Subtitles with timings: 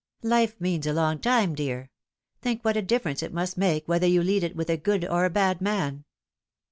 [0.23, 1.91] "Life means a long time, dear.
[2.41, 5.25] Think what a difference it must make whether you lead it with a good or
[5.25, 6.05] a bad man